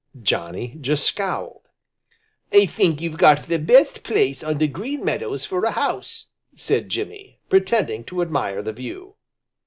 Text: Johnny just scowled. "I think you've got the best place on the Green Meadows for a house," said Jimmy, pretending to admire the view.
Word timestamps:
Johnny 0.23 0.79
just 0.81 1.03
scowled. 1.03 1.69
"I 2.51 2.65
think 2.65 3.01
you've 3.01 3.19
got 3.19 3.45
the 3.45 3.59
best 3.59 4.01
place 4.01 4.41
on 4.43 4.57
the 4.57 4.67
Green 4.67 5.05
Meadows 5.05 5.45
for 5.45 5.63
a 5.63 5.69
house," 5.73 6.25
said 6.55 6.89
Jimmy, 6.89 7.39
pretending 7.49 8.03
to 8.05 8.23
admire 8.23 8.63
the 8.63 8.73
view. 8.73 9.17